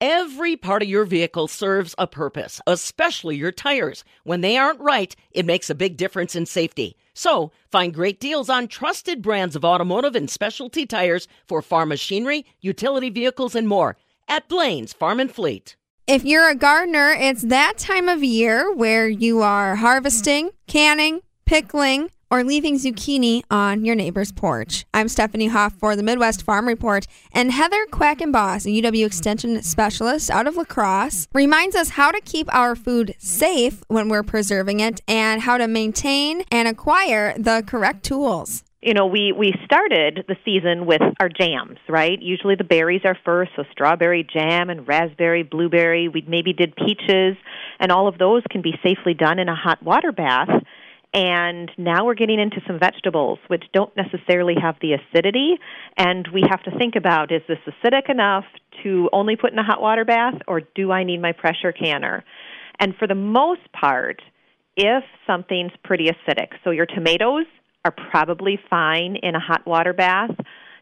Every 0.00 0.56
part 0.56 0.82
of 0.82 0.90
your 0.90 1.06
vehicle 1.06 1.48
serves 1.48 1.94
a 1.96 2.06
purpose, 2.06 2.60
especially 2.66 3.36
your 3.36 3.50
tires. 3.50 4.04
When 4.24 4.42
they 4.42 4.58
aren't 4.58 4.80
right, 4.80 5.16
it 5.30 5.46
makes 5.46 5.70
a 5.70 5.74
big 5.74 5.96
difference 5.96 6.36
in 6.36 6.44
safety. 6.44 6.98
So, 7.14 7.50
find 7.72 7.94
great 7.94 8.20
deals 8.20 8.50
on 8.50 8.68
trusted 8.68 9.22
brands 9.22 9.56
of 9.56 9.64
automotive 9.64 10.14
and 10.14 10.28
specialty 10.28 10.84
tires 10.84 11.28
for 11.46 11.62
farm 11.62 11.88
machinery, 11.88 12.44
utility 12.60 13.08
vehicles, 13.08 13.54
and 13.54 13.66
more 13.66 13.96
at 14.28 14.50
Blaine's 14.50 14.92
Farm 14.92 15.18
and 15.18 15.32
Fleet. 15.32 15.76
If 16.06 16.24
you're 16.24 16.50
a 16.50 16.54
gardener, 16.54 17.12
it's 17.18 17.42
that 17.44 17.78
time 17.78 18.10
of 18.10 18.22
year 18.22 18.70
where 18.70 19.08
you 19.08 19.40
are 19.40 19.76
harvesting, 19.76 20.50
canning, 20.66 21.22
pickling, 21.46 22.10
or 22.30 22.44
leaving 22.44 22.76
zucchini 22.76 23.42
on 23.50 23.84
your 23.84 23.94
neighbor's 23.94 24.32
porch. 24.32 24.84
I'm 24.92 25.08
Stephanie 25.08 25.48
Hoff 25.48 25.74
for 25.74 25.96
the 25.96 26.02
Midwest 26.02 26.42
Farm 26.42 26.66
Report, 26.66 27.06
and 27.32 27.52
Heather 27.52 27.86
Quackenboss, 27.86 28.66
a 28.66 28.82
UW 28.82 29.06
Extension 29.06 29.62
specialist 29.62 30.30
out 30.30 30.46
of 30.46 30.56
La 30.56 30.64
Crosse, 30.64 31.28
reminds 31.32 31.76
us 31.76 31.90
how 31.90 32.10
to 32.10 32.20
keep 32.20 32.52
our 32.54 32.74
food 32.74 33.14
safe 33.18 33.82
when 33.88 34.08
we're 34.08 34.22
preserving 34.22 34.80
it 34.80 35.00
and 35.06 35.42
how 35.42 35.56
to 35.58 35.68
maintain 35.68 36.42
and 36.50 36.68
acquire 36.68 37.36
the 37.38 37.62
correct 37.66 38.04
tools 38.04 38.64
you 38.86 38.94
know, 38.94 39.06
we 39.06 39.32
we 39.32 39.52
started 39.64 40.24
the 40.28 40.36
season 40.44 40.86
with 40.86 41.02
our 41.18 41.28
jams, 41.28 41.78
right? 41.88 42.22
Usually 42.22 42.54
the 42.54 42.62
berries 42.62 43.00
are 43.04 43.18
first, 43.24 43.50
so 43.56 43.64
strawberry 43.72 44.24
jam 44.24 44.70
and 44.70 44.86
raspberry, 44.86 45.42
blueberry. 45.42 46.06
We 46.06 46.24
maybe 46.28 46.52
did 46.52 46.76
peaches, 46.76 47.36
and 47.80 47.90
all 47.90 48.06
of 48.06 48.16
those 48.18 48.44
can 48.48 48.62
be 48.62 48.78
safely 48.84 49.12
done 49.12 49.40
in 49.40 49.48
a 49.48 49.56
hot 49.56 49.82
water 49.82 50.12
bath. 50.12 50.62
And 51.16 51.70
now 51.78 52.04
we're 52.04 52.14
getting 52.14 52.38
into 52.38 52.60
some 52.66 52.78
vegetables 52.78 53.38
which 53.46 53.64
don't 53.72 53.90
necessarily 53.96 54.54
have 54.60 54.76
the 54.82 54.92
acidity, 54.92 55.54
and 55.96 56.28
we 56.30 56.42
have 56.46 56.62
to 56.64 56.78
think 56.78 56.94
about 56.94 57.32
is 57.32 57.40
this 57.48 57.56
acidic 57.66 58.10
enough 58.10 58.44
to 58.82 59.08
only 59.14 59.34
put 59.34 59.50
in 59.50 59.58
a 59.58 59.64
hot 59.64 59.80
water 59.80 60.04
bath, 60.04 60.34
or 60.46 60.60
do 60.74 60.92
I 60.92 61.04
need 61.04 61.22
my 61.22 61.32
pressure 61.32 61.72
canner? 61.72 62.22
And 62.78 62.94
for 62.98 63.08
the 63.08 63.14
most 63.14 63.62
part, 63.72 64.20
if 64.76 65.04
something's 65.26 65.72
pretty 65.82 66.10
acidic, 66.10 66.48
so 66.62 66.70
your 66.70 66.84
tomatoes 66.84 67.46
are 67.86 67.94
probably 68.10 68.58
fine 68.68 69.16
in 69.22 69.34
a 69.34 69.40
hot 69.40 69.66
water 69.66 69.94
bath 69.94 70.36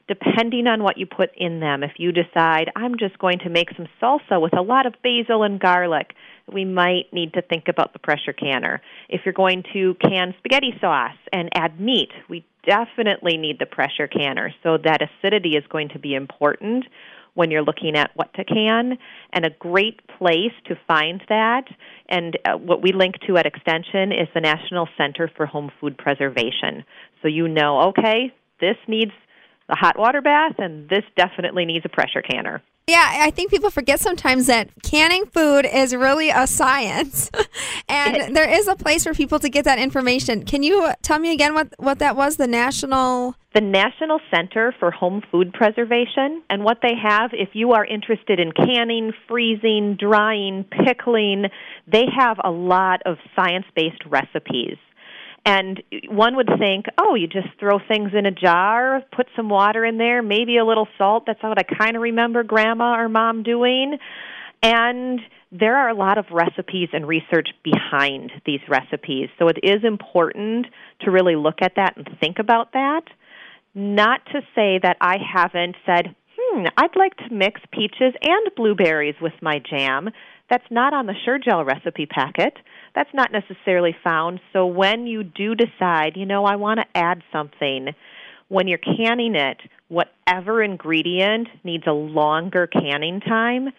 depending 0.09 0.67
on 0.67 0.83
what 0.83 0.99
you 0.99 1.07
put 1.07 1.31
in 1.37 1.61
them. 1.61 1.83
If 1.83 1.93
you 1.99 2.13
decide, 2.13 2.71
I'm 2.77 2.99
just 2.99 3.19
going 3.19 3.39
to 3.41 3.51
make 3.51 3.69
some 3.77 3.87
salsa 4.01 4.41
with 4.41 4.57
a 4.57 4.63
lot 4.63 4.87
of 4.87 4.95
basil 5.03 5.43
and 5.43 5.59
garlic, 5.59 6.15
we 6.53 6.65
might 6.65 7.13
need 7.13 7.33
to 7.35 7.43
think 7.43 7.69
about 7.69 7.93
the 7.93 7.99
pressure 7.99 8.35
canner. 8.35 8.83
If 9.09 9.23
you're 9.25 9.33
going 9.33 9.65
to 9.73 9.95
can 9.95 10.35
spaghetti 10.39 10.75
sauce 10.81 11.17
and 11.33 11.49
add 11.55 11.81
meat, 11.81 12.11
we 12.29 12.45
definitely 12.67 13.37
need 13.39 13.59
the 13.59 13.67
pressure 13.67 14.07
canner. 14.07 14.53
So 14.63 14.77
that 14.85 15.01
acidity 15.01 15.51
is 15.51 15.65
going 15.69 15.89
to 15.91 15.99
be 15.99 16.15
important 16.15 16.85
when 17.35 17.51
you're 17.51 17.65
looking 17.65 17.97
at 17.97 18.11
what 18.15 18.33
to 18.35 18.45
can. 18.45 18.99
And 19.33 19.45
a 19.45 19.51
great 19.51 20.01
place 20.19 20.53
to 20.67 20.77
find 20.87 21.23
that, 21.29 21.65
and 22.09 22.39
uh, 22.45 22.57
what 22.57 22.83
we 22.83 22.93
link 22.93 23.17
to 23.27 23.37
at 23.37 23.47
Extension, 23.47 24.13
is 24.13 24.29
the 24.35 24.41
National 24.41 24.89
Center 24.97 25.31
for 25.37 25.47
Home 25.47 25.71
Food 25.81 25.99
Preservation. 25.99 26.85
So 27.23 27.29
you 27.29 27.49
know, 27.49 27.89
okay, 27.89 28.33
this 28.61 28.77
needs 28.87 29.13
a 29.69 29.77
hot 29.77 29.99
water 29.99 30.21
bath, 30.21 30.55
and 30.59 30.89
this 30.89 31.05
definitely 31.17 31.65
needs 31.65 31.85
a 31.85 31.89
pressure 31.89 32.23
canner. 32.23 32.63
Yeah, 32.87 33.17
I 33.21 33.31
think 33.31 33.51
people 33.51 33.71
forget 33.71 33.99
sometimes 33.99 34.47
that 34.49 34.69
canning 34.83 35.25
food 35.25 35.65
is 35.65 35.95
really 35.97 36.29
a 36.29 36.47
science, 36.47 37.31
and 37.89 38.37
there 38.37 38.49
is 38.49 38.69
a 38.69 38.77
place 38.77 39.05
for 39.05 39.15
people 39.15 39.39
to 39.39 39.49
get 39.49 39.65
that 39.65 39.79
information. 39.79 40.45
Can 40.45 40.63
you 40.63 40.91
tell 41.01 41.19
me 41.19 41.33
again 41.33 41.55
what 41.55 41.73
what 41.79 41.99
that 42.01 42.15
was? 42.15 42.37
The 42.37 42.47
national 42.47 43.37
the 43.55 43.63
National 43.63 44.21
Center 44.35 44.75
for 44.79 44.91
Home 44.91 45.23
Food 45.31 45.55
Preservation, 45.55 46.43
and 46.51 46.63
what 46.63 46.79
they 46.83 46.95
have. 47.01 47.31
If 47.33 47.51
you 47.55 47.73
are 47.73 47.87
interested 47.87 48.39
in 48.39 48.53
canning, 48.53 49.13
freezing, 49.29 49.97
drying, 49.99 50.65
pickling, 50.65 51.47
they 51.87 52.05
have 52.15 52.39
a 52.45 52.51
lot 52.51 53.01
of 53.07 53.17
science-based 53.35 54.05
recipes. 54.07 54.77
And 55.47 55.83
one 56.09 56.37
would 56.37 56.49
think, 56.59 56.87
oh, 56.99 57.15
you 57.15 57.27
just 57.27 57.49
throw 57.61 57.79
things 57.87 58.13
in 58.17 58.25
a 58.25 58.31
jar, 58.31 59.03
put 59.15 59.27
some 59.37 59.51
water 59.51 59.85
in 59.85 59.99
there, 59.99 60.23
maybe 60.23 60.57
a 60.57 60.65
little 60.65 60.89
salt. 60.97 61.25
That's 61.27 61.43
what 61.43 61.59
I 61.59 61.63
kind 61.63 61.97
of 61.97 62.03
remember 62.03 62.43
grandma 62.43 62.99
or 62.99 63.11
mom 63.11 63.43
doing. 63.43 63.99
And 64.63 65.21
there 65.53 65.77
are 65.77 65.91
a 65.91 65.95
lot 65.95 66.17
of 66.17 66.25
recipes 66.33 66.89
and 66.95 67.07
research 67.07 67.51
behind 67.63 68.33
these 68.47 68.61
recipes. 68.69 69.29
So 69.39 69.49
it 69.49 69.59
is 69.63 69.85
important 69.85 70.67
to 71.03 71.11
really 71.11 71.37
look 71.37 71.61
at 71.61 71.75
that 71.77 71.97
and 71.99 72.09
think 72.19 72.39
about 72.39 72.73
that. 72.73 73.03
Not 73.75 74.25
to 74.33 74.41
say 74.55 74.81
that 74.83 74.97
I 75.01 75.17
haven't 75.19 75.77
said, 75.85 76.15
hmm, 76.37 76.65
I'd 76.77 76.97
like 76.97 77.17
to 77.19 77.35
mix 77.35 77.61
peaches 77.71 78.15
and 78.23 78.55
blueberries 78.57 79.17
with 79.21 79.35
my 79.43 79.61
jam. 79.69 80.09
That's 80.51 80.65
not 80.71 80.93
on 80.93 81.07
the 81.07 81.15
Sure-Jell 81.25 81.65
recipe 81.65 82.07
packet 82.07 82.55
that's 82.95 83.11
not 83.13 83.33
necessarily 83.33 83.95
found. 84.05 84.41
So 84.53 84.67
when 84.67 85.07
you 85.07 85.25
do 85.25 85.55
decide, 85.55 86.17
you 86.17 86.27
know, 86.27 86.45
I 86.45 86.57
want 86.57 86.81
to 86.81 86.87
add 86.95 87.23
something, 87.33 87.89
when 88.49 88.69
you're 88.69 88.79
canning 88.79 89.35
it, 89.35 89.59
whatever 89.89 90.63
ingredient 90.63 91.49
needs 91.65 91.85
a 91.87 91.93
longer 91.93 92.67
canning 92.67 93.21
time, 93.21 93.71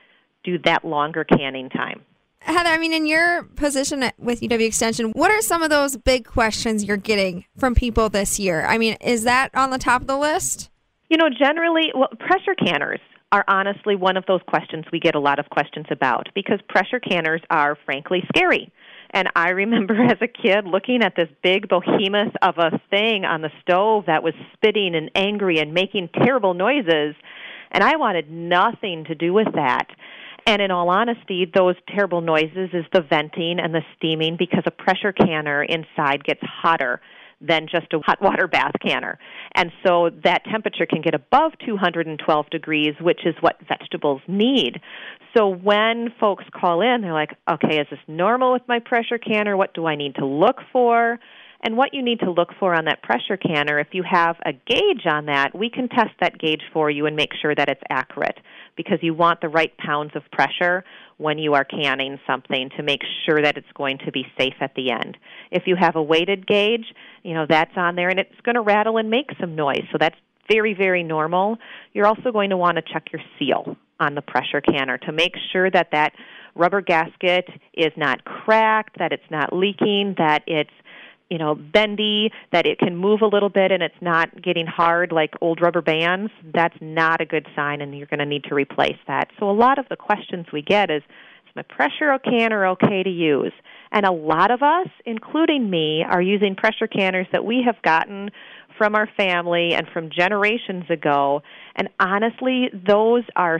do 0.43 0.57
that 0.65 0.83
longer 0.85 1.23
canning 1.23 1.69
time. 1.69 2.01
Heather, 2.39 2.69
I 2.69 2.77
mean, 2.77 2.93
in 2.93 3.07
your 3.07 3.43
position 3.43 4.03
with 4.19 4.41
UW 4.41 4.67
Extension, 4.67 5.11
what 5.11 5.31
are 5.31 5.41
some 5.41 5.63
of 5.63 5.69
those 5.71 5.97
big 5.97 6.25
questions 6.25 6.83
you're 6.83 6.97
getting 6.97 7.45
from 7.57 7.73
people 7.73 8.09
this 8.09 8.39
year? 8.39 8.65
I 8.65 8.77
mean, 8.77 8.97
is 9.01 9.23
that 9.23 9.49
on 9.55 9.71
the 9.71 9.79
top 9.79 10.01
of 10.01 10.07
the 10.07 10.17
list? 10.17 10.69
You 11.09 11.17
know, 11.17 11.29
generally, 11.29 11.91
well, 11.95 12.09
pressure 12.19 12.53
canners 12.53 12.99
are 13.35 13.43
honestly 13.49 13.97
one 13.97 14.15
of 14.15 14.23
those 14.27 14.39
questions 14.47 14.85
we 14.93 14.99
get 14.99 15.13
a 15.13 15.19
lot 15.19 15.39
of 15.39 15.49
questions 15.49 15.85
about 15.91 16.29
because 16.33 16.59
pressure 16.69 17.01
canners 17.01 17.41
are 17.49 17.77
frankly 17.83 18.23
scary. 18.33 18.71
And 19.09 19.27
I 19.35 19.49
remember 19.49 20.01
as 20.09 20.17
a 20.21 20.27
kid 20.27 20.65
looking 20.65 21.03
at 21.03 21.17
this 21.17 21.27
big 21.43 21.67
behemoth 21.67 22.33
of 22.41 22.55
a 22.57 22.79
thing 22.89 23.25
on 23.25 23.41
the 23.41 23.51
stove 23.61 24.05
that 24.07 24.23
was 24.23 24.33
spitting 24.53 24.95
and 24.95 25.11
angry 25.15 25.59
and 25.59 25.73
making 25.73 26.09
terrible 26.23 26.53
noises. 26.53 27.13
And 27.71 27.83
I 27.83 27.97
wanted 27.97 28.31
nothing 28.31 29.03
to 29.09 29.15
do 29.15 29.33
with 29.33 29.51
that. 29.55 29.87
And 30.47 30.61
in 30.61 30.71
all 30.71 30.89
honesty, 30.89 31.45
those 31.53 31.75
terrible 31.93 32.21
noises 32.21 32.69
is 32.71 32.85
the 32.93 33.01
venting 33.01 33.59
and 33.59 33.73
the 33.73 33.81
steaming 33.97 34.37
because 34.39 34.63
a 34.65 34.71
pressure 34.71 35.11
canner 35.11 35.61
inside 35.61 36.23
gets 36.23 36.41
hotter 36.41 37.01
than 37.41 37.67
just 37.69 37.93
a 37.93 37.99
hot 37.99 38.21
water 38.21 38.47
bath 38.47 38.73
canner. 38.85 39.19
And 39.55 39.71
so 39.85 40.09
that 40.23 40.43
temperature 40.49 40.85
can 40.85 41.01
get 41.01 41.13
above 41.13 41.53
212 41.65 42.49
degrees, 42.49 42.93
which 43.01 43.21
is 43.25 43.35
what 43.41 43.55
vegetables 43.67 44.21
need. 44.27 44.79
So 45.35 45.47
when 45.47 46.13
folks 46.19 46.45
call 46.53 46.81
in, 46.81 47.01
they're 47.01 47.13
like, 47.13 47.35
okay, 47.49 47.79
is 47.79 47.87
this 47.89 47.99
normal 48.07 48.53
with 48.53 48.63
my 48.67 48.79
pressure 48.79 49.17
canner? 49.17 49.57
What 49.57 49.73
do 49.73 49.85
I 49.85 49.95
need 49.95 50.15
to 50.15 50.25
look 50.25 50.57
for? 50.71 51.19
And 51.65 51.75
what 51.77 51.95
you 51.95 52.03
need 52.03 52.19
to 52.19 52.29
look 52.29 52.49
for 52.59 52.75
on 52.75 52.85
that 52.85 53.01
pressure 53.01 53.37
canner, 53.37 53.79
if 53.79 53.87
you 53.91 54.03
have 54.07 54.35
a 54.45 54.53
gauge 54.53 55.07
on 55.07 55.25
that, 55.25 55.57
we 55.57 55.71
can 55.71 55.89
test 55.89 56.11
that 56.21 56.37
gauge 56.37 56.61
for 56.71 56.91
you 56.91 57.07
and 57.07 57.15
make 57.15 57.31
sure 57.41 57.55
that 57.55 57.67
it's 57.67 57.81
accurate 57.89 58.37
because 58.77 58.99
you 59.01 59.15
want 59.15 59.41
the 59.41 59.49
right 59.49 59.75
pounds 59.77 60.11
of 60.13 60.21
pressure 60.31 60.83
when 61.17 61.39
you 61.39 61.55
are 61.55 61.65
canning 61.65 62.19
something 62.27 62.69
to 62.77 62.83
make 62.83 63.01
sure 63.25 63.41
that 63.41 63.57
it's 63.57 63.71
going 63.73 63.97
to 64.05 64.11
be 64.11 64.27
safe 64.37 64.53
at 64.61 64.75
the 64.75 64.91
end. 64.91 65.17
If 65.49 65.63
you 65.65 65.75
have 65.75 65.95
a 65.95 66.03
weighted 66.03 66.45
gauge, 66.45 66.85
you 67.23 67.33
know, 67.33 67.47
that's 67.49 67.75
on 67.75 67.95
there 67.95 68.09
and 68.09 68.19
it's 68.19 68.41
going 68.43 68.55
to 68.55 68.61
rattle 68.61 68.97
and 68.97 69.09
make 69.09 69.31
some 69.41 69.55
noise. 69.55 69.85
So 69.91 69.97
that's 69.99 70.17
very, 70.47 70.75
very 70.75 71.01
normal. 71.01 71.57
You're 71.93 72.05
also 72.05 72.31
going 72.31 72.51
to 72.51 72.57
want 72.57 72.77
to 72.77 72.83
check 72.93 73.07
your 73.11 73.23
seal 73.39 73.75
on 73.99 74.13
the 74.13 74.21
pressure 74.21 74.61
canner 74.61 74.99
to 74.99 75.11
make 75.11 75.33
sure 75.51 75.71
that 75.71 75.87
that 75.93 76.13
rubber 76.53 76.81
gasket 76.81 77.49
is 77.73 77.91
not 77.97 78.23
cracked, 78.23 78.99
that 78.99 79.11
it's 79.11 79.31
not 79.31 79.51
leaking, 79.51 80.13
that 80.19 80.43
it's 80.45 80.69
you 81.35 81.39
know 81.39 81.53
bendy 81.53 82.31
that 82.53 82.65
it 82.65 82.79
can 82.79 82.95
move 82.95 83.19
a 83.21 83.25
little 83.25 83.49
bit 83.49 83.69
and 83.69 83.83
it's 83.83 84.01
not 84.01 84.41
getting 84.41 84.65
hard 84.65 85.11
like 85.11 85.33
old 85.41 85.59
rubber 85.59 85.81
bands 85.81 86.31
that's 86.53 86.77
not 86.79 87.19
a 87.19 87.25
good 87.25 87.45
sign 87.53 87.81
and 87.81 87.93
you're 87.93 88.07
going 88.07 88.21
to 88.21 88.25
need 88.25 88.45
to 88.45 88.55
replace 88.55 88.95
that. 89.05 89.27
So 89.37 89.49
a 89.49 89.51
lot 89.51 89.77
of 89.77 89.85
the 89.89 89.97
questions 89.97 90.45
we 90.53 90.61
get 90.61 90.89
is 90.89 91.01
is 91.01 91.53
my 91.53 91.63
pressure 91.63 92.17
canner 92.23 92.65
okay 92.67 93.03
to 93.03 93.09
use? 93.09 93.51
And 93.91 94.05
a 94.05 94.13
lot 94.13 94.49
of 94.49 94.63
us 94.63 94.87
including 95.05 95.69
me 95.69 96.05
are 96.09 96.21
using 96.21 96.55
pressure 96.55 96.87
canners 96.87 97.27
that 97.33 97.43
we 97.43 97.63
have 97.65 97.81
gotten 97.81 98.29
from 98.77 98.95
our 98.95 99.09
family 99.17 99.73
and 99.73 99.89
from 99.91 100.09
generations 100.09 100.85
ago. 100.89 101.41
And 101.75 101.89
honestly 101.99 102.69
those 102.71 103.23
are 103.35 103.59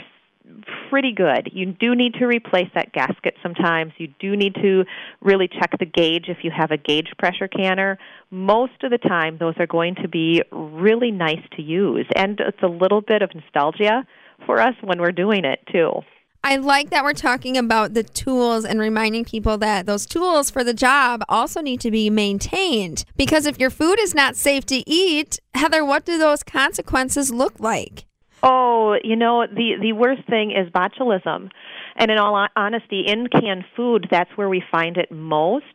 pretty 0.89 1.11
good. 1.11 1.49
You 1.53 1.67
do 1.67 1.95
need 1.95 2.13
to 2.15 2.25
replace 2.25 2.69
that 2.75 2.93
gasket 2.93 3.35
sometimes. 3.41 3.93
You 3.97 4.07
do 4.19 4.35
need 4.35 4.55
to 4.55 4.85
really 5.21 5.47
check 5.47 5.71
the 5.79 5.85
gauge 5.85 6.25
if 6.27 6.37
you 6.43 6.51
have 6.51 6.71
a 6.71 6.77
gauge 6.77 7.09
pressure 7.17 7.47
canner. 7.47 7.97
Most 8.31 8.83
of 8.83 8.91
the 8.91 8.97
time, 8.97 9.37
those 9.37 9.55
are 9.59 9.67
going 9.67 9.95
to 9.95 10.07
be 10.07 10.43
really 10.51 11.11
nice 11.11 11.41
to 11.55 11.61
use, 11.61 12.07
and 12.15 12.39
it's 12.39 12.63
a 12.63 12.67
little 12.67 13.01
bit 13.01 13.21
of 13.21 13.31
nostalgia 13.33 14.05
for 14.45 14.61
us 14.61 14.75
when 14.81 14.99
we're 15.01 15.11
doing 15.11 15.45
it 15.45 15.59
too. 15.71 16.01
I 16.43 16.57
like 16.57 16.91
that 16.91 17.03
we're 17.03 17.13
talking 17.13 17.57
about 17.57 17.95
the 17.95 18.03
tools 18.03 18.65
and 18.65 18.79
reminding 18.79 19.25
people 19.25 19.57
that 19.57 19.87
those 19.87 20.05
tools 20.05 20.51
for 20.51 20.63
the 20.63 20.75
job 20.75 21.23
also 21.27 21.59
need 21.59 21.81
to 21.81 21.89
be 21.89 22.11
maintained. 22.11 23.03
Because 23.17 23.47
if 23.47 23.59
your 23.59 23.71
food 23.71 23.99
is 23.99 24.13
not 24.13 24.35
safe 24.35 24.63
to 24.67 24.87
eat, 24.87 25.39
Heather, 25.55 25.83
what 25.83 26.05
do 26.05 26.19
those 26.19 26.43
consequences 26.43 27.31
look 27.31 27.59
like? 27.59 28.05
Oh, 28.47 28.95
you 29.03 29.15
know, 29.15 29.47
the 29.47 29.73
the 29.81 29.93
worst 29.93 30.21
thing 30.29 30.51
is 30.51 30.71
botulism. 30.71 31.49
And 31.95 32.11
in 32.11 32.17
all 32.19 32.47
honesty, 32.55 33.03
in 33.07 33.27
canned 33.27 33.65
food, 33.75 34.07
that's 34.11 34.29
where 34.35 34.49
we 34.49 34.61
find 34.71 34.97
it 34.97 35.11
most. 35.11 35.65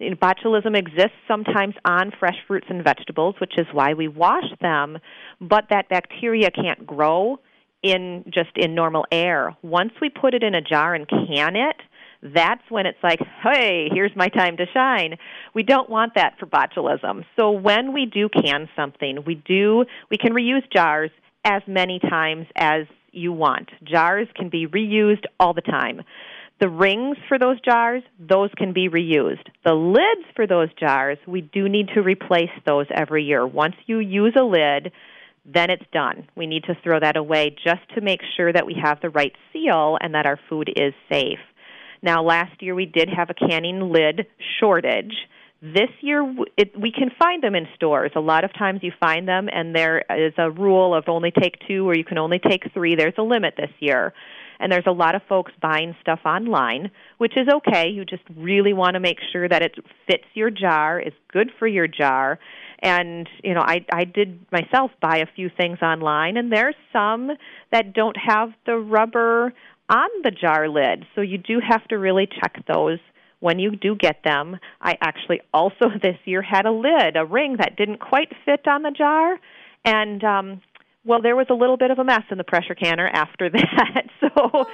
Botulism 0.00 0.76
exists 0.76 1.16
sometimes 1.28 1.74
on 1.84 2.12
fresh 2.18 2.36
fruits 2.46 2.66
and 2.70 2.82
vegetables, 2.82 3.36
which 3.40 3.54
is 3.56 3.66
why 3.72 3.94
we 3.94 4.08
wash 4.08 4.50
them, 4.60 4.98
but 5.40 5.64
that 5.70 5.88
bacteria 5.88 6.50
can't 6.50 6.86
grow 6.86 7.38
in 7.82 8.24
just 8.32 8.50
in 8.56 8.74
normal 8.74 9.04
air. 9.12 9.56
Once 9.62 9.92
we 10.00 10.08
put 10.08 10.34
it 10.34 10.42
in 10.42 10.54
a 10.54 10.60
jar 10.60 10.94
and 10.94 11.06
can 11.08 11.54
it, 11.56 11.76
that's 12.22 12.62
when 12.68 12.86
it's 12.86 12.98
like, 13.02 13.20
hey, 13.42 13.88
here's 13.92 14.14
my 14.16 14.28
time 14.28 14.56
to 14.56 14.66
shine. 14.72 15.16
We 15.54 15.62
don't 15.62 15.88
want 15.88 16.14
that 16.16 16.34
for 16.38 16.46
botulism. 16.46 17.24
So 17.36 17.52
when 17.52 17.92
we 17.92 18.06
do 18.06 18.28
can 18.28 18.68
something, 18.74 19.24
we 19.24 19.36
do 19.36 19.84
we 20.10 20.16
can 20.16 20.32
reuse 20.32 20.68
jars 20.72 21.10
as 21.48 21.62
many 21.66 21.98
times 21.98 22.46
as 22.56 22.82
you 23.10 23.32
want. 23.32 23.70
Jars 23.82 24.28
can 24.36 24.50
be 24.50 24.66
reused 24.66 25.24
all 25.40 25.54
the 25.54 25.62
time. 25.62 26.02
The 26.60 26.68
rings 26.68 27.16
for 27.28 27.38
those 27.38 27.60
jars, 27.60 28.02
those 28.18 28.50
can 28.56 28.72
be 28.72 28.88
reused. 28.88 29.46
The 29.64 29.74
lids 29.74 30.28
for 30.34 30.46
those 30.46 30.68
jars, 30.78 31.18
we 31.26 31.40
do 31.40 31.68
need 31.68 31.88
to 31.94 32.02
replace 32.02 32.50
those 32.66 32.86
every 32.94 33.24
year. 33.24 33.46
Once 33.46 33.76
you 33.86 34.00
use 34.00 34.34
a 34.38 34.42
lid, 34.42 34.92
then 35.46 35.70
it's 35.70 35.84
done. 35.92 36.28
We 36.36 36.46
need 36.46 36.64
to 36.64 36.76
throw 36.82 37.00
that 37.00 37.16
away 37.16 37.56
just 37.64 37.88
to 37.94 38.00
make 38.00 38.20
sure 38.36 38.52
that 38.52 38.66
we 38.66 38.76
have 38.82 39.00
the 39.00 39.10
right 39.10 39.32
seal 39.52 39.96
and 40.00 40.14
that 40.14 40.26
our 40.26 40.38
food 40.48 40.68
is 40.76 40.92
safe. 41.10 41.38
Now, 42.02 42.22
last 42.22 42.60
year 42.60 42.74
we 42.74 42.86
did 42.86 43.08
have 43.08 43.30
a 43.30 43.48
canning 43.48 43.92
lid 43.92 44.26
shortage. 44.60 45.14
This 45.60 45.90
year, 46.02 46.22
it, 46.56 46.78
we 46.78 46.92
can 46.92 47.10
find 47.18 47.42
them 47.42 47.56
in 47.56 47.66
stores. 47.74 48.12
A 48.14 48.20
lot 48.20 48.44
of 48.44 48.52
times 48.52 48.80
you 48.82 48.92
find 49.00 49.26
them, 49.26 49.48
and 49.52 49.74
there 49.74 50.04
is 50.16 50.32
a 50.38 50.50
rule 50.50 50.94
of 50.94 51.04
only 51.08 51.32
take 51.32 51.56
two 51.66 51.88
or 51.88 51.96
you 51.96 52.04
can 52.04 52.18
only 52.18 52.38
take 52.38 52.72
three. 52.72 52.94
There's 52.94 53.18
a 53.18 53.22
limit 53.22 53.54
this 53.56 53.72
year. 53.80 54.12
And 54.60 54.72
there's 54.72 54.86
a 54.86 54.92
lot 54.92 55.14
of 55.14 55.22
folks 55.28 55.52
buying 55.60 55.94
stuff 56.00 56.20
online, 56.24 56.90
which 57.18 57.36
is 57.36 57.46
okay. 57.48 57.88
You 57.88 58.04
just 58.04 58.24
really 58.36 58.72
want 58.72 58.94
to 58.94 59.00
make 59.00 59.18
sure 59.32 59.48
that 59.48 59.62
it 59.62 59.76
fits 60.06 60.24
your 60.34 60.50
jar, 60.50 61.00
is 61.00 61.12
good 61.32 61.50
for 61.58 61.66
your 61.66 61.86
jar. 61.86 62.38
And, 62.80 63.28
you 63.42 63.54
know, 63.54 63.62
I, 63.62 63.84
I 63.92 64.04
did 64.04 64.46
myself 64.50 64.90
buy 65.00 65.18
a 65.18 65.26
few 65.34 65.48
things 65.56 65.78
online, 65.82 66.36
and 66.36 66.52
there's 66.52 66.74
some 66.92 67.30
that 67.72 67.92
don't 67.94 68.16
have 68.16 68.50
the 68.66 68.76
rubber 68.76 69.52
on 69.88 70.08
the 70.22 70.30
jar 70.30 70.68
lid. 70.68 71.04
So 71.14 71.20
you 71.20 71.38
do 71.38 71.60
have 71.66 71.86
to 71.88 71.96
really 71.96 72.26
check 72.26 72.64
those 72.72 72.98
when 73.40 73.58
you 73.58 73.76
do 73.76 73.94
get 73.94 74.22
them. 74.24 74.58
I 74.80 74.96
actually 75.00 75.40
also 75.52 75.86
this 76.02 76.16
year 76.24 76.42
had 76.42 76.66
a 76.66 76.72
lid, 76.72 77.16
a 77.16 77.24
ring 77.24 77.56
that 77.58 77.76
didn't 77.76 77.98
quite 77.98 78.32
fit 78.44 78.66
on 78.66 78.82
the 78.82 78.90
jar, 78.90 79.38
and 79.84 80.22
um, 80.24 80.60
well, 81.04 81.22
there 81.22 81.36
was 81.36 81.46
a 81.48 81.54
little 81.54 81.76
bit 81.76 81.90
of 81.90 81.98
a 81.98 82.04
mess 82.04 82.24
in 82.30 82.38
the 82.38 82.44
pressure 82.44 82.74
canner 82.74 83.08
after 83.12 83.48
that. 83.50 84.02
so 84.20 84.28
oh, 84.36 84.66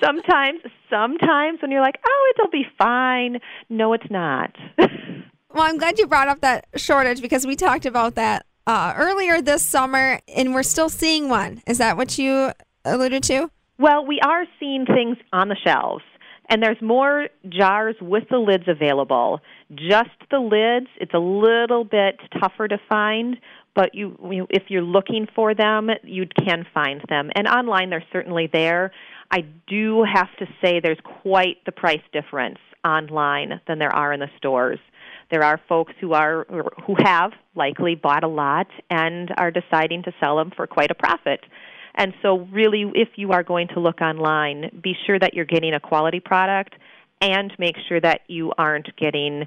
sometimes, 0.00 0.60
sometimes 0.88 1.62
when 1.62 1.70
you're 1.70 1.80
like, 1.80 1.98
oh, 2.06 2.32
it'll 2.36 2.50
be 2.50 2.66
fine, 2.78 3.40
no, 3.68 3.92
it's 3.92 4.10
not. 4.10 4.54
well, 4.78 5.64
I'm 5.64 5.78
glad 5.78 5.98
you 5.98 6.06
brought 6.06 6.28
up 6.28 6.40
that 6.40 6.66
shortage 6.76 7.22
because 7.22 7.46
we 7.46 7.56
talked 7.56 7.86
about 7.86 8.14
that 8.16 8.46
uh, 8.66 8.92
earlier 8.96 9.40
this 9.40 9.64
summer, 9.64 10.20
and 10.28 10.54
we're 10.54 10.62
still 10.62 10.88
seeing 10.88 11.28
one. 11.28 11.62
Is 11.66 11.78
that 11.78 11.96
what 11.96 12.18
you 12.18 12.52
alluded 12.84 13.22
to? 13.24 13.50
Well, 13.78 14.06
we 14.06 14.20
are 14.20 14.44
seeing 14.58 14.84
things 14.84 15.16
on 15.32 15.48
the 15.48 15.56
shelves. 15.64 16.04
And 16.50 16.60
there's 16.60 16.82
more 16.82 17.28
jars 17.48 17.94
with 18.00 18.24
the 18.28 18.38
lids 18.38 18.64
available. 18.66 19.40
Just 19.72 20.10
the 20.32 20.40
lids, 20.40 20.88
it's 21.00 21.14
a 21.14 21.18
little 21.18 21.84
bit 21.84 22.18
tougher 22.40 22.66
to 22.66 22.76
find, 22.88 23.36
but 23.76 23.94
you, 23.94 24.18
you 24.30 24.46
if 24.50 24.64
you're 24.68 24.82
looking 24.82 25.28
for 25.34 25.54
them, 25.54 25.90
you 26.02 26.26
can 26.26 26.66
find 26.74 27.02
them. 27.08 27.30
And 27.36 27.46
online 27.46 27.88
they're 27.90 28.04
certainly 28.12 28.48
there. 28.52 28.90
I 29.30 29.44
do 29.68 30.04
have 30.12 30.28
to 30.40 30.46
say 30.60 30.80
there's 30.80 30.98
quite 31.22 31.58
the 31.66 31.72
price 31.72 32.02
difference 32.12 32.58
online 32.84 33.60
than 33.68 33.78
there 33.78 33.94
are 33.94 34.12
in 34.12 34.18
the 34.18 34.30
stores. 34.36 34.80
There 35.30 35.44
are 35.44 35.60
folks 35.68 35.92
who 36.00 36.14
are 36.14 36.46
who 36.84 36.96
have 36.98 37.30
likely 37.54 37.94
bought 37.94 38.24
a 38.24 38.28
lot 38.28 38.66
and 38.90 39.32
are 39.36 39.52
deciding 39.52 40.02
to 40.04 40.12
sell 40.18 40.36
them 40.36 40.50
for 40.56 40.66
quite 40.66 40.90
a 40.90 40.96
profit. 40.96 41.40
And 41.94 42.14
so, 42.22 42.48
really, 42.52 42.90
if 42.94 43.08
you 43.16 43.32
are 43.32 43.42
going 43.42 43.68
to 43.68 43.80
look 43.80 44.00
online, 44.00 44.70
be 44.82 44.94
sure 45.06 45.18
that 45.18 45.34
you're 45.34 45.44
getting 45.44 45.74
a 45.74 45.80
quality 45.80 46.20
product 46.20 46.74
and 47.20 47.52
make 47.58 47.76
sure 47.88 48.00
that 48.00 48.22
you 48.28 48.52
aren't 48.56 48.94
getting, 48.96 49.46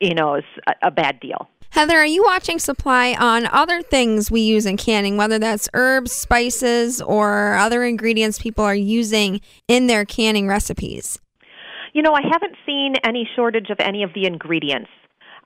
you 0.00 0.14
know, 0.14 0.40
a, 0.82 0.90
bad 0.90 1.18
deal. 1.20 1.48
Heather, 1.70 1.96
are 1.96 2.06
you 2.06 2.22
watching 2.22 2.58
supply 2.58 3.16
on 3.18 3.46
other 3.46 3.82
things 3.82 4.30
we 4.30 4.40
use 4.40 4.66
in 4.66 4.76
canning, 4.76 5.16
whether 5.16 5.38
that's 5.38 5.68
herbs, 5.74 6.12
spices, 6.12 7.02
or 7.02 7.54
other 7.54 7.84
ingredients 7.84 8.38
people 8.38 8.64
are 8.64 8.74
using 8.74 9.40
in 9.68 9.86
their 9.86 10.04
canning 10.04 10.46
recipes? 10.46 11.18
You 11.92 12.02
know, 12.02 12.12
I 12.12 12.22
haven't 12.22 12.54
seen 12.64 12.94
any 13.04 13.28
shortage 13.34 13.70
of 13.70 13.78
any 13.80 14.02
of 14.02 14.12
the 14.14 14.26
ingredients. 14.26 14.90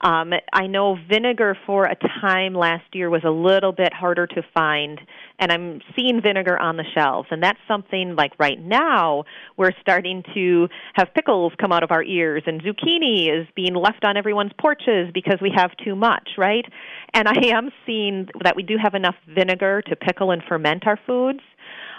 Um, 0.03 0.33
I 0.53 0.67
know 0.67 0.97
vinegar 1.11 1.57
for 1.67 1.85
a 1.85 1.95
time 2.21 2.55
last 2.55 2.85
year 2.95 3.11
was 3.11 3.23
a 3.25 3.31
little 3.31 3.73
bit 3.73 3.93
harder 3.93 4.27
to 4.27 4.43
find, 4.55 4.99
and 5.39 5.53
I'm 5.53 5.81
seeing 5.95 6.23
vinegar 6.23 6.59
on 6.59 6.77
the 6.77 6.85
shelves. 6.95 7.29
And 7.31 7.43
that's 7.43 7.59
something 7.69 8.17
like 8.17 8.33
right 8.39 8.59
now 8.59 9.25
we're 9.59 9.73
starting 9.81 10.23
to 10.35 10.69
have 10.95 11.09
pickles 11.15 11.53
come 11.61 11.71
out 11.71 11.83
of 11.83 11.91
our 11.91 12.03
ears, 12.03 12.43
and 12.47 12.63
zucchini 12.63 13.29
is 13.29 13.47
being 13.55 13.75
left 13.75 14.05
on 14.05 14.17
everyone's 14.17 14.53
porches 14.59 15.11
because 15.13 15.39
we 15.43 15.53
have 15.55 15.71
too 15.85 15.95
much, 15.95 16.31
right? 16.39 16.65
And 17.13 17.29
I 17.29 17.49
am 17.49 17.71
seeing 17.85 18.29
that 18.43 18.57
we 18.57 18.63
do 18.63 18.77
have 18.83 18.95
enough 18.95 19.17
vinegar 19.29 19.83
to 19.83 19.97
pickle 19.97 20.31
and 20.31 20.43
ferment 20.49 20.87
our 20.87 20.99
foods. 21.07 21.41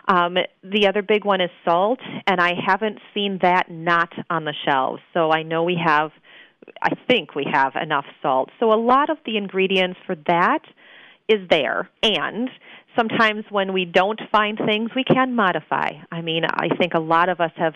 Um, 0.07 0.35
the 0.63 0.87
other 0.87 1.03
big 1.03 1.25
one 1.25 1.41
is 1.41 1.51
salt, 1.63 1.99
and 2.25 2.41
I 2.41 2.53
haven't 2.65 2.97
seen 3.13 3.39
that 3.43 3.69
not 3.69 4.11
on 4.29 4.45
the 4.45 4.53
shelves. 4.65 5.01
So 5.13 5.31
I 5.31 5.43
know 5.43 5.63
we 5.63 5.79
have 5.83 6.11
I 6.81 6.95
think 7.07 7.35
we 7.35 7.45
have 7.51 7.75
enough 7.75 8.05
salt. 8.21 8.49
So 8.59 8.71
a 8.71 8.79
lot 8.79 9.09
of 9.09 9.17
the 9.25 9.37
ingredients 9.37 9.99
for 10.05 10.15
that 10.27 10.61
is 11.27 11.47
there. 11.49 11.89
And 12.03 12.49
sometimes 12.95 13.45
when 13.49 13.73
we 13.73 13.85
don't 13.85 14.19
find 14.31 14.57
things, 14.57 14.91
we 14.95 15.03
can 15.03 15.35
modify. 15.35 15.91
I 16.11 16.21
mean, 16.21 16.43
I 16.45 16.69
think 16.77 16.93
a 16.93 16.99
lot 16.99 17.29
of 17.29 17.39
us 17.39 17.51
have 17.55 17.73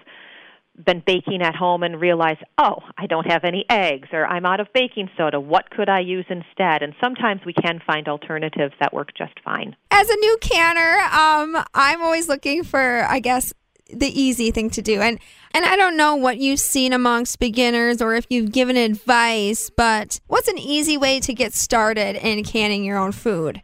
been 0.83 1.01
baking 1.05 1.41
at 1.41 1.55
home 1.55 1.83
and 1.83 2.01
realized, 2.01 2.41
oh, 2.57 2.79
I 2.97 3.07
don't 3.07 3.31
have 3.31 3.45
any 3.45 3.65
eggs 3.69 4.09
or 4.11 4.25
I'm 4.25 4.45
out 4.45 4.59
of 4.59 4.67
baking 4.73 5.09
soda. 5.17 5.39
What 5.39 5.69
could 5.69 5.87
I 5.87 6.01
use 6.01 6.25
instead? 6.29 6.83
And 6.83 6.93
sometimes 7.01 7.41
we 7.45 7.53
can 7.53 7.79
find 7.85 8.07
alternatives 8.07 8.73
that 8.79 8.93
work 8.93 9.13
just 9.17 9.39
fine. 9.43 9.75
As 9.91 10.09
a 10.09 10.15
new 10.17 10.37
canner, 10.41 10.99
um, 11.13 11.63
I'm 11.73 12.01
always 12.01 12.27
looking 12.27 12.63
for, 12.63 13.05
I 13.07 13.19
guess, 13.19 13.53
the 13.89 14.07
easy 14.19 14.51
thing 14.51 14.69
to 14.71 14.81
do. 14.81 14.99
And 14.99 15.19
and 15.55 15.63
I 15.63 15.77
don't 15.77 15.95
know 15.95 16.17
what 16.17 16.37
you've 16.37 16.59
seen 16.59 16.91
amongst 16.91 17.39
beginners 17.39 18.01
or 18.01 18.13
if 18.13 18.25
you've 18.27 18.51
given 18.51 18.75
advice, 18.75 19.69
but 19.69 20.19
what's 20.27 20.49
an 20.49 20.57
easy 20.57 20.97
way 20.97 21.21
to 21.21 21.33
get 21.33 21.53
started 21.53 22.17
in 22.17 22.43
canning 22.43 22.83
your 22.83 22.97
own 22.97 23.13
food? 23.13 23.61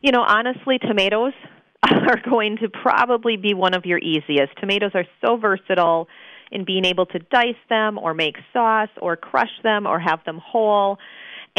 You 0.00 0.10
know, 0.10 0.22
honestly, 0.22 0.78
tomatoes 0.78 1.34
are 1.82 2.18
going 2.24 2.56
to 2.62 2.70
probably 2.70 3.36
be 3.36 3.52
one 3.52 3.74
of 3.74 3.84
your 3.84 3.98
easiest. 3.98 4.56
Tomatoes 4.58 4.92
are 4.94 5.04
so 5.22 5.36
versatile 5.36 6.08
in 6.50 6.64
being 6.64 6.86
able 6.86 7.04
to 7.04 7.18
dice 7.18 7.60
them 7.68 7.98
or 7.98 8.14
make 8.14 8.36
sauce 8.54 8.88
or 9.02 9.14
crush 9.14 9.52
them 9.62 9.86
or 9.86 10.00
have 10.00 10.20
them 10.24 10.40
whole. 10.42 10.96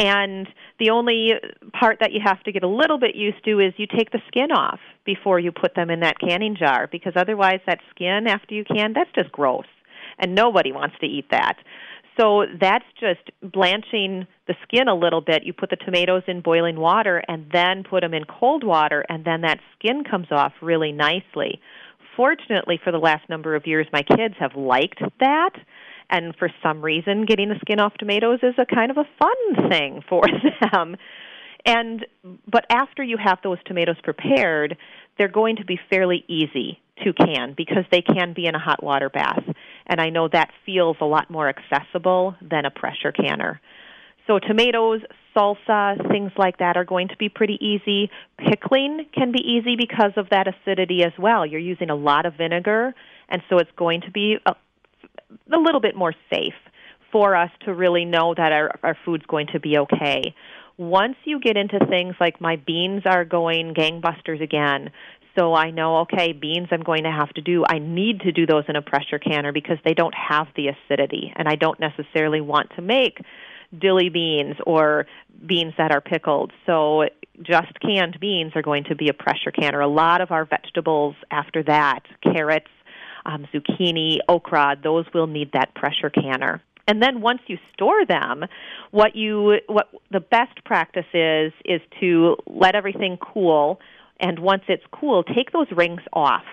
And 0.00 0.48
the 0.78 0.90
only 0.90 1.32
part 1.78 1.98
that 2.00 2.12
you 2.12 2.20
have 2.24 2.42
to 2.44 2.52
get 2.52 2.62
a 2.62 2.68
little 2.68 2.98
bit 2.98 3.14
used 3.14 3.44
to 3.44 3.60
is 3.60 3.74
you 3.76 3.86
take 3.86 4.10
the 4.10 4.22
skin 4.28 4.50
off 4.50 4.80
before 5.04 5.38
you 5.38 5.52
put 5.52 5.74
them 5.74 5.90
in 5.90 6.00
that 6.00 6.18
canning 6.18 6.56
jar 6.58 6.88
because 6.90 7.12
otherwise 7.16 7.60
that 7.66 7.80
skin 7.94 8.26
after 8.26 8.54
you 8.54 8.64
can 8.64 8.94
that's 8.94 9.10
just 9.14 9.30
gross 9.30 9.66
and 10.18 10.34
nobody 10.34 10.72
wants 10.72 10.96
to 11.00 11.06
eat 11.06 11.26
that. 11.30 11.56
So 12.18 12.46
that's 12.58 12.84
just 12.98 13.30
blanching 13.42 14.26
the 14.46 14.54
skin 14.62 14.88
a 14.88 14.94
little 14.94 15.20
bit. 15.20 15.44
You 15.44 15.52
put 15.52 15.68
the 15.68 15.76
tomatoes 15.76 16.22
in 16.26 16.40
boiling 16.40 16.80
water 16.80 17.22
and 17.28 17.46
then 17.52 17.84
put 17.84 18.00
them 18.00 18.14
in 18.14 18.24
cold 18.24 18.64
water 18.64 19.04
and 19.10 19.22
then 19.26 19.42
that 19.42 19.60
skin 19.78 20.02
comes 20.10 20.28
off 20.30 20.54
really 20.62 20.92
nicely. 20.92 21.60
Fortunately 22.16 22.80
for 22.82 22.90
the 22.90 22.98
last 22.98 23.28
number 23.28 23.54
of 23.54 23.66
years 23.66 23.86
my 23.92 24.02
kids 24.02 24.34
have 24.38 24.56
liked 24.56 25.02
that 25.20 25.52
and 26.10 26.34
for 26.36 26.50
some 26.62 26.82
reason 26.82 27.24
getting 27.24 27.48
the 27.48 27.58
skin 27.60 27.80
off 27.80 27.94
tomatoes 27.94 28.40
is 28.42 28.54
a 28.58 28.66
kind 28.66 28.90
of 28.90 28.98
a 28.98 29.08
fun 29.18 29.70
thing 29.70 30.02
for 30.08 30.22
them. 30.72 30.96
And 31.64 32.06
but 32.50 32.64
after 32.70 33.02
you 33.02 33.16
have 33.22 33.38
those 33.42 33.58
tomatoes 33.64 33.96
prepared 34.02 34.76
they're 35.18 35.28
going 35.28 35.56
to 35.56 35.66
be 35.66 35.78
fairly 35.90 36.24
easy 36.28 36.80
to 37.04 37.12
can 37.12 37.52
because 37.54 37.84
they 37.90 38.00
can 38.00 38.32
be 38.32 38.46
in 38.46 38.54
a 38.54 38.58
hot 38.58 38.82
water 38.82 39.10
bath. 39.10 39.42
And 39.86 40.00
i 40.00 40.10
know 40.10 40.28
that 40.28 40.50
feels 40.66 40.96
a 41.00 41.04
lot 41.04 41.30
more 41.30 41.48
accessible 41.48 42.34
than 42.40 42.64
a 42.64 42.70
pressure 42.70 43.12
canner. 43.12 43.60
So 44.26 44.38
tomatoes 44.38 45.00
salsa 45.36 46.08
things 46.10 46.32
like 46.36 46.58
that 46.58 46.76
are 46.76 46.84
going 46.84 47.08
to 47.08 47.16
be 47.16 47.28
pretty 47.28 47.58
easy. 47.60 48.10
Pickling 48.38 49.06
can 49.12 49.32
be 49.32 49.40
easy 49.40 49.76
because 49.76 50.12
of 50.16 50.30
that 50.30 50.46
acidity 50.48 51.02
as 51.04 51.12
well. 51.18 51.44
You're 51.44 51.60
using 51.60 51.90
a 51.90 51.94
lot 51.94 52.26
of 52.26 52.34
vinegar 52.34 52.94
and 53.28 53.42
so 53.48 53.58
it's 53.58 53.70
going 53.76 54.00
to 54.02 54.10
be 54.10 54.38
a, 55.52 55.58
little 55.58 55.80
bit 55.80 55.96
more 55.96 56.14
safe 56.32 56.54
for 57.12 57.34
us 57.34 57.50
to 57.64 57.74
really 57.74 58.04
know 58.04 58.34
that 58.34 58.52
our, 58.52 58.70
our 58.82 58.96
food's 59.04 59.26
going 59.26 59.48
to 59.52 59.60
be 59.60 59.78
okay. 59.78 60.34
Once 60.78 61.16
you 61.24 61.40
get 61.40 61.56
into 61.56 61.78
things 61.86 62.14
like 62.20 62.40
my 62.40 62.56
beans 62.56 63.02
are 63.04 63.24
going 63.24 63.74
gangbusters 63.74 64.40
again, 64.42 64.90
So 65.38 65.54
I 65.54 65.70
know, 65.70 65.98
okay, 66.00 66.32
beans 66.32 66.68
I'm 66.70 66.82
going 66.82 67.04
to 67.04 67.10
have 67.10 67.30
to 67.30 67.40
do. 67.40 67.64
I 67.68 67.78
need 67.78 68.20
to 68.20 68.32
do 68.32 68.46
those 68.46 68.64
in 68.68 68.76
a 68.76 68.82
pressure 68.82 69.18
canner 69.18 69.52
because 69.52 69.78
they 69.84 69.94
don't 69.94 70.14
have 70.14 70.48
the 70.56 70.68
acidity, 70.68 71.32
and 71.36 71.48
I 71.48 71.54
don't 71.54 71.78
necessarily 71.78 72.40
want 72.40 72.70
to 72.76 72.82
make 72.82 73.18
dilly 73.78 74.08
beans 74.08 74.56
or 74.66 75.06
beans 75.46 75.74
that 75.78 75.92
are 75.92 76.00
pickled. 76.00 76.52
So 76.66 77.04
just 77.42 77.78
canned 77.80 78.18
beans 78.20 78.52
are 78.56 78.62
going 78.62 78.84
to 78.84 78.96
be 78.96 79.08
a 79.08 79.14
pressure 79.14 79.52
canner. 79.52 79.80
A 79.80 79.88
lot 79.88 80.20
of 80.20 80.30
our 80.32 80.44
vegetables 80.44 81.14
after 81.30 81.62
that, 81.62 82.00
carrots, 82.22 82.70
um, 83.26 83.46
zucchini, 83.52 84.18
okra, 84.28 84.76
those 84.82 85.06
will 85.14 85.26
need 85.26 85.52
that 85.52 85.74
pressure 85.74 86.10
canner. 86.10 86.62
And 86.88 87.02
then 87.02 87.20
once 87.20 87.40
you 87.46 87.58
store 87.72 88.04
them, 88.04 88.44
what 88.90 89.14
you 89.14 89.58
what 89.68 89.88
the 90.10 90.20
best 90.20 90.64
practice 90.64 91.06
is 91.14 91.52
is 91.64 91.80
to 92.00 92.36
let 92.46 92.74
everything 92.74 93.16
cool 93.16 93.80
and 94.20 94.38
once 94.38 94.62
it's 94.68 94.84
cool, 94.92 95.22
take 95.22 95.52
those 95.52 95.70
rings 95.72 96.02
off. 96.12 96.44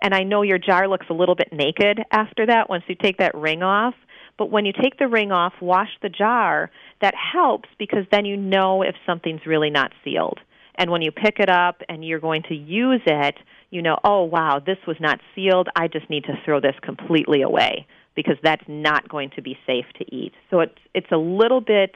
And 0.00 0.14
I 0.14 0.22
know 0.22 0.42
your 0.42 0.58
jar 0.58 0.86
looks 0.86 1.06
a 1.10 1.14
little 1.14 1.34
bit 1.34 1.52
naked 1.52 2.00
after 2.12 2.46
that 2.46 2.68
once 2.68 2.84
you 2.86 2.94
take 2.94 3.18
that 3.18 3.34
ring 3.34 3.62
off. 3.62 3.94
But 4.36 4.50
when 4.50 4.64
you 4.64 4.72
take 4.72 4.98
the 4.98 5.08
ring 5.08 5.32
off, 5.32 5.54
wash 5.60 5.88
the 6.00 6.08
jar, 6.08 6.70
that 7.00 7.14
helps 7.14 7.68
because 7.78 8.04
then 8.12 8.24
you 8.24 8.36
know 8.36 8.82
if 8.82 8.94
something's 9.04 9.46
really 9.46 9.70
not 9.70 9.92
sealed. 10.04 10.38
And 10.78 10.90
when 10.90 11.02
you 11.02 11.10
pick 11.10 11.40
it 11.40 11.50
up 11.50 11.82
and 11.88 12.04
you're 12.04 12.20
going 12.20 12.44
to 12.44 12.54
use 12.54 13.02
it, 13.04 13.34
you 13.70 13.82
know, 13.82 13.98
oh 14.04 14.22
wow, 14.22 14.62
this 14.64 14.78
was 14.86 14.96
not 15.00 15.20
sealed. 15.34 15.68
I 15.76 15.88
just 15.88 16.08
need 16.08 16.24
to 16.24 16.34
throw 16.44 16.60
this 16.60 16.76
completely 16.82 17.42
away 17.42 17.86
because 18.14 18.36
that's 18.42 18.64
not 18.66 19.08
going 19.08 19.30
to 19.36 19.42
be 19.42 19.58
safe 19.66 19.84
to 19.98 20.14
eat. 20.14 20.32
So 20.50 20.60
it's 20.60 20.78
it's 20.94 21.12
a 21.12 21.16
little 21.16 21.60
bit 21.60 21.94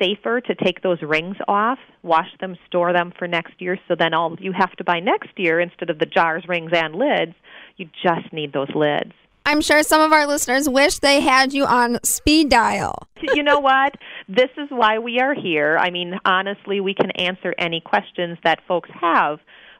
safer 0.00 0.40
to 0.40 0.54
take 0.54 0.82
those 0.82 1.00
rings 1.02 1.36
off, 1.46 1.78
wash 2.02 2.30
them, 2.40 2.56
store 2.66 2.92
them 2.92 3.12
for 3.16 3.28
next 3.28 3.54
year. 3.60 3.78
So 3.86 3.94
then 3.96 4.14
all 4.14 4.36
you 4.40 4.52
have 4.52 4.72
to 4.72 4.84
buy 4.84 5.00
next 5.00 5.30
year 5.36 5.60
instead 5.60 5.90
of 5.90 5.98
the 5.98 6.06
jars, 6.06 6.44
rings, 6.48 6.72
and 6.74 6.94
lids, 6.94 7.34
you 7.76 7.88
just 8.02 8.32
need 8.32 8.52
those 8.52 8.70
lids. 8.74 9.12
I'm 9.46 9.60
sure 9.60 9.82
some 9.82 10.00
of 10.00 10.12
our 10.12 10.26
listeners 10.26 10.68
wish 10.68 10.98
they 10.98 11.20
had 11.20 11.52
you 11.52 11.66
on 11.66 11.98
speed 12.02 12.48
dial. 12.48 13.08
you 13.34 13.42
know 13.42 13.60
what? 13.60 13.94
This 14.26 14.50
is 14.56 14.68
why 14.70 14.98
we 14.98 15.20
are 15.20 15.34
here. 15.34 15.76
I 15.78 15.90
mean, 15.90 16.18
honestly, 16.24 16.80
we 16.80 16.94
can 16.94 17.10
answer 17.12 17.54
any 17.58 17.80
questions 17.80 18.38
that 18.44 18.60
folks 18.66 18.88
have 19.00 19.38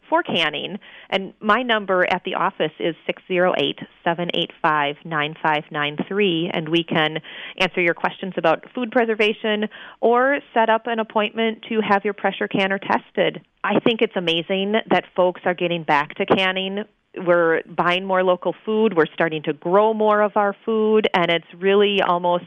for 0.09 0.23
canning. 0.23 0.79
And 1.09 1.33
my 1.41 1.63
number 1.63 2.05
at 2.11 2.23
the 2.25 2.35
office 2.35 2.73
is 2.79 2.95
six 3.07 3.23
zero 3.27 3.55
eight 3.57 3.79
seven 4.05 4.29
eight 4.35 4.51
five 4.61 4.97
nine 5.05 5.35
five 5.43 5.65
nine 5.71 5.97
three, 6.07 6.51
and 6.53 6.69
we 6.69 6.85
can 6.85 7.19
answer 7.59 7.81
your 7.81 7.95
questions 7.95 8.35
about 8.37 8.65
food 8.75 8.93
preservation 8.93 9.69
or 10.01 10.41
set 10.53 10.69
up 10.69 10.87
an 10.87 10.99
appointment 10.99 11.65
to 11.71 11.81
have 11.81 12.05
your 12.05 12.15
pressure 12.15 12.49
canner 12.49 12.79
tested. 12.79 13.41
I 13.63 13.81
think 13.81 14.03
it's 14.03 14.17
amazing 14.17 14.75
that 14.91 15.05
folks 15.17 15.41
are 15.47 15.55
getting 15.55 15.85
back 15.85 16.15
to 16.17 16.27
canning 16.27 16.85
we're 17.17 17.63
buying 17.63 18.05
more 18.05 18.23
local 18.23 18.55
food. 18.65 18.97
We're 18.97 19.13
starting 19.13 19.43
to 19.45 19.53
grow 19.53 19.95
more 19.95 20.23
of 20.23 20.33
our 20.37 20.57
food. 20.65 21.09
And 21.15 21.31
it's 21.31 21.47
really 21.57 22.01
almost 22.01 22.47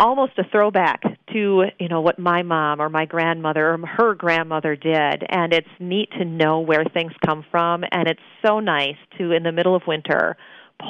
almost 0.00 0.32
a 0.38 0.44
throwback 0.52 1.02
to 1.32 1.64
you 1.80 1.88
know 1.88 2.00
what 2.00 2.20
my 2.20 2.42
mom 2.42 2.80
or 2.80 2.88
my 2.88 3.04
grandmother 3.04 3.72
or 3.72 3.78
her 3.86 4.14
grandmother 4.14 4.76
did. 4.76 5.24
And 5.28 5.52
it's 5.52 5.68
neat 5.78 6.10
to 6.18 6.24
know 6.24 6.60
where 6.60 6.84
things 6.84 7.12
come 7.24 7.44
from. 7.50 7.84
And 7.90 8.08
it's 8.08 8.20
so 8.44 8.60
nice 8.60 8.96
to 9.18 9.32
in 9.32 9.42
the 9.42 9.52
middle 9.52 9.74
of 9.74 9.82
winter 9.86 10.36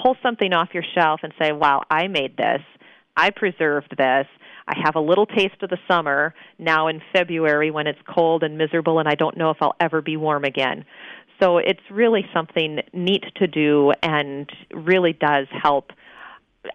pull 0.02 0.16
something 0.22 0.52
off 0.52 0.68
your 0.74 0.84
shelf 0.94 1.20
and 1.22 1.32
say 1.40 1.52
wow 1.52 1.82
i 1.90 2.06
made 2.08 2.36
this. 2.36 2.60
I 3.16 3.30
preserved 3.30 3.96
this. 3.96 4.26
I 4.68 4.74
have 4.84 4.94
a 4.94 5.00
little 5.00 5.26
taste 5.26 5.60
of 5.62 5.70
the 5.70 5.78
summer. 5.90 6.34
Now 6.58 6.88
in 6.88 7.00
february 7.14 7.70
when 7.70 7.86
it's 7.86 7.98
cold 8.06 8.42
and 8.42 8.58
miserable 8.58 8.98
and 8.98 9.08
i 9.08 9.14
don't 9.14 9.36
know 9.36 9.50
if 9.50 9.56
i'll 9.60 9.76
ever 9.80 10.02
be 10.02 10.16
warm 10.16 10.44
again 10.44 10.84
so 11.40 11.58
it's 11.58 11.80
really 11.90 12.24
something 12.34 12.80
neat 12.92 13.24
to 13.36 13.46
do 13.46 13.92
and 14.02 14.50
really 14.72 15.12
does 15.12 15.46
help 15.50 15.90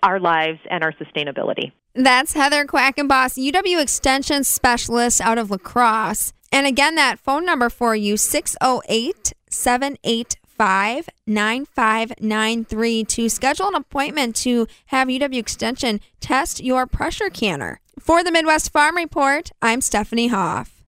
our 0.01 0.19
lives 0.19 0.59
and 0.69 0.83
our 0.83 0.93
sustainability. 0.93 1.71
That's 1.95 2.33
Heather 2.33 2.65
Quackenboss, 2.65 3.37
UW 3.37 3.81
Extension 3.81 4.43
Specialist 4.43 5.21
out 5.21 5.37
of 5.37 5.51
La 5.51 5.57
Crosse. 5.57 6.33
And 6.51 6.65
again, 6.65 6.95
that 6.95 7.19
phone 7.19 7.45
number 7.45 7.69
for 7.69 7.95
you, 7.95 8.17
608 8.17 9.33
785 9.49 11.09
9593 11.27 13.03
to 13.03 13.29
schedule 13.29 13.67
an 13.67 13.75
appointment 13.75 14.35
to 14.37 14.67
have 14.87 15.07
UW 15.07 15.37
Extension 15.37 15.99
test 16.19 16.63
your 16.63 16.87
pressure 16.87 17.29
canner. 17.29 17.79
For 17.99 18.23
the 18.23 18.31
Midwest 18.31 18.71
Farm 18.71 18.97
Report, 18.97 19.51
I'm 19.61 19.81
Stephanie 19.81 20.27
Hoff. 20.27 20.73